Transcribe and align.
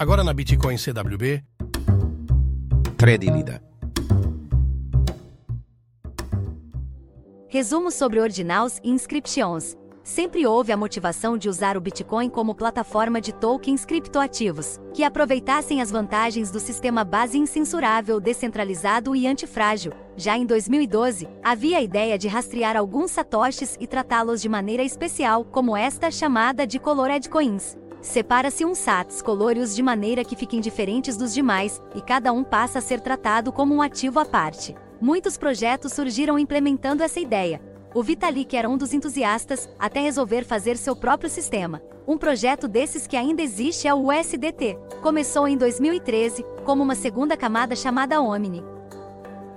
Agora 0.00 0.24
na 0.24 0.32
Bitcoin 0.32 0.78
CWB. 0.78 1.44
Trade 2.96 3.30
Lida. 3.30 3.62
Resumo 7.46 7.90
sobre 7.90 8.18
Ordinals 8.18 8.80
e 8.82 8.88
Inscriptions. 8.88 9.76
Sempre 10.02 10.46
houve 10.46 10.72
a 10.72 10.76
motivação 10.78 11.36
de 11.36 11.50
usar 11.50 11.76
o 11.76 11.82
Bitcoin 11.82 12.30
como 12.30 12.54
plataforma 12.54 13.20
de 13.20 13.34
tokens 13.34 13.84
criptoativos, 13.84 14.80
que 14.94 15.04
aproveitassem 15.04 15.82
as 15.82 15.90
vantagens 15.90 16.50
do 16.50 16.60
sistema 16.60 17.04
base 17.04 17.36
incensurável, 17.36 18.18
descentralizado 18.18 19.14
e 19.14 19.26
antifrágil. 19.26 19.92
Já 20.16 20.34
em 20.34 20.46
2012, 20.46 21.28
havia 21.42 21.76
a 21.76 21.82
ideia 21.82 22.16
de 22.16 22.26
rastrear 22.26 22.74
alguns 22.74 23.10
satoshis 23.10 23.76
e 23.78 23.86
tratá-los 23.86 24.40
de 24.40 24.48
maneira 24.48 24.82
especial, 24.82 25.44
como 25.44 25.76
esta 25.76 26.10
chamada 26.10 26.66
de 26.66 26.78
Colored 26.78 27.28
Coins. 27.28 27.76
Separa-se 28.00 28.64
uns 28.64 28.78
sats 28.78 29.20
colorios 29.22 29.74
de 29.74 29.82
maneira 29.82 30.24
que 30.24 30.36
fiquem 30.36 30.60
diferentes 30.60 31.16
dos 31.16 31.34
demais, 31.34 31.80
e 31.94 32.00
cada 32.00 32.32
um 32.32 32.42
passa 32.42 32.78
a 32.78 32.82
ser 32.82 33.00
tratado 33.00 33.52
como 33.52 33.74
um 33.74 33.82
ativo 33.82 34.18
à 34.18 34.24
parte. 34.24 34.74
Muitos 35.00 35.36
projetos 35.36 35.92
surgiram 35.92 36.38
implementando 36.38 37.02
essa 37.02 37.20
ideia, 37.20 37.60
o 37.92 38.04
Vitalik 38.04 38.56
era 38.56 38.68
um 38.68 38.76
dos 38.76 38.94
entusiastas, 38.94 39.68
até 39.76 40.00
resolver 40.00 40.44
fazer 40.44 40.76
seu 40.76 40.94
próprio 40.94 41.28
sistema. 41.28 41.82
Um 42.06 42.16
projeto 42.16 42.68
desses 42.68 43.04
que 43.04 43.16
ainda 43.16 43.42
existe 43.42 43.88
é 43.88 43.92
o 43.94 44.08
USDT. 44.08 44.78
Começou 45.02 45.48
em 45.48 45.56
2013, 45.56 46.44
como 46.64 46.84
uma 46.84 46.94
segunda 46.94 47.36
camada 47.36 47.74
chamada 47.74 48.20
Omni. 48.20 48.62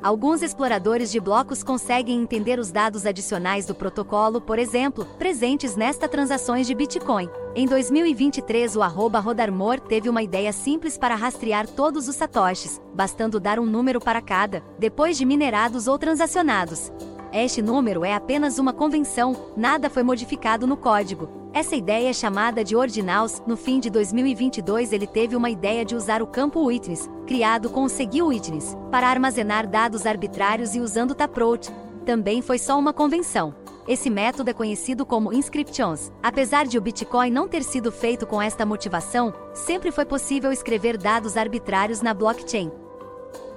Alguns 0.04 0.42
exploradores 0.42 1.10
de 1.10 1.20
blocos 1.22 1.64
conseguem 1.64 2.22
entender 2.22 2.60
os 2.60 2.74
dados 2.74 3.06
adicionais 3.06 3.66
do 3.66 3.74
protocolo, 3.74 4.42
por 4.42 4.60
exemplo, 4.60 5.06
presentes 5.18 5.78
nesta 5.78 6.10
transações 6.10 6.68
de 6.68 6.76
Bitcoin. 6.76 7.30
Em 7.56 7.66
2023, 7.66 8.76
o 8.76 8.82
Rodarmor 8.82 9.80
teve 9.80 10.10
uma 10.10 10.22
ideia 10.22 10.52
simples 10.52 10.98
para 10.98 11.16
rastrear 11.16 11.66
todos 11.70 12.10
os 12.10 12.18
satoshis, 12.18 12.82
bastando 12.94 13.40
dar 13.40 13.60
um 13.60 13.66
número 13.66 14.02
para 14.02 14.22
cada, 14.22 14.62
depois 14.78 15.18
de 15.18 15.24
minerados 15.24 15.88
ou 15.88 15.98
transacionados. 15.98 16.92
Este 17.32 17.62
número 17.62 18.04
é 18.04 18.14
apenas 18.14 18.60
uma 18.60 18.74
convenção, 18.74 19.54
nada 19.56 19.90
foi 19.90 20.04
modificado 20.04 20.68
no 20.68 20.76
código. 20.76 21.43
Essa 21.54 21.76
ideia 21.76 22.10
é 22.10 22.14
chamada 22.14 22.64
de 22.64 22.76
Ordinals. 22.76 23.44
No 23.46 23.56
fim 23.56 23.80
de 23.80 23.88
2022, 23.92 24.92
ele 24.92 25.06
teve 25.06 25.36
uma 25.36 25.52
ideia 25.52 25.86
de 25.86 25.96
usar 25.96 26.20
o 26.20 26.26
campo 26.26 26.66
Witness, 26.66 27.08
criado 27.28 27.70
com 27.70 27.84
o 27.84 27.90
Segui 27.90 28.24
Witness, 28.24 28.76
para 28.90 29.08
armazenar 29.08 29.70
dados 29.70 30.08
arbitrários 30.08 30.74
e 30.74 30.80
usando 30.80 31.14
Taproot. 31.14 31.70
Também 32.08 32.42
foi 32.42 32.58
só 32.58 32.78
uma 32.80 32.92
convenção. 32.92 33.54
Esse 33.88 34.10
método 34.10 34.50
é 34.50 34.54
conhecido 34.54 35.06
como 35.06 35.32
inscriptions. 35.32 36.12
Apesar 36.24 36.66
de 36.66 36.76
o 36.76 36.82
Bitcoin 36.82 37.30
não 37.30 37.48
ter 37.48 37.62
sido 37.62 37.92
feito 37.92 38.26
com 38.26 38.42
esta 38.42 38.66
motivação, 38.66 39.32
sempre 39.54 39.92
foi 39.92 40.06
possível 40.06 40.52
escrever 40.52 40.98
dados 40.98 41.38
arbitrários 41.38 42.02
na 42.02 42.16
blockchain 42.16 42.72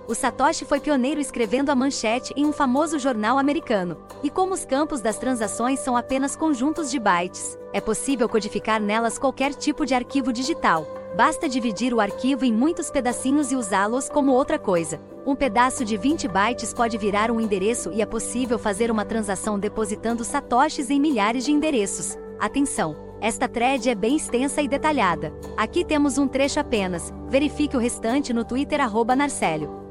o 0.09 0.15
Satoshi 0.15 0.65
foi 0.65 0.79
pioneiro 0.79 1.21
escrevendo 1.21 1.71
a 1.71 1.75
manchete 1.75 2.33
em 2.37 2.47
um 2.47 2.53
famoso 2.53 2.99
jornal 2.99 3.39
americano. 3.39 3.99
E 4.23 4.31
como 4.31 4.55
os 4.55 4.65
campos 4.65 5.01
das 5.01 5.19
transações 5.19 5.81
são 5.81 5.97
apenas 5.97 6.37
conjuntos 6.37 6.91
de 6.91 6.99
bytes, 6.99 7.59
é 7.73 7.81
possível 7.81 8.29
codificar 8.29 8.81
nelas 8.81 9.19
qualquer 9.19 9.53
tipo 9.55 9.85
de 9.85 9.95
arquivo 9.95 10.33
digital. 10.33 10.87
Basta 11.17 11.49
dividir 11.49 11.93
o 11.93 12.01
arquivo 12.01 12.45
em 12.45 12.53
muitos 12.53 12.91
pedacinhos 12.91 13.51
e 13.51 13.57
usá-los 13.57 14.09
como 14.09 14.33
outra 14.33 14.59
coisa. 14.59 15.01
Um 15.27 15.35
pedaço 15.35 15.85
de 15.85 15.97
20 15.97 16.29
bytes 16.29 16.73
pode 16.73 16.97
virar 16.99 17.31
um 17.31 17.41
endereço 17.41 17.91
e 17.93 18.01
é 18.01 18.07
possível 18.07 18.59
fazer 18.59 18.91
uma 18.91 19.05
transação 19.05 19.59
depositando 19.59 20.25
satoshis 20.25 20.89
em 20.89 21.01
milhares 21.01 21.45
de 21.45 21.53
endereços. 21.53 22.17
Atenção! 22.39 23.05
Esta 23.19 23.49
thread 23.49 23.89
é 23.89 23.95
bem 23.95 24.17
extensa 24.17 24.61
e 24.61 24.69
detalhada. 24.69 25.33
Aqui 25.57 25.85
temos 25.85 26.19
um 26.19 26.29
trecho 26.29 26.61
apenas. 26.61 27.13
Verifique 27.29 27.77
o 27.77 27.81
restante 27.81 28.33
no 28.33 28.45
Twitter 28.45 28.79
Narcélio. 29.17 29.86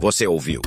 Você 0.00 0.28
ouviu? 0.28 0.62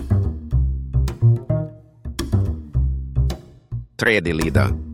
Trade 3.96 4.34
Lida. 4.34 4.91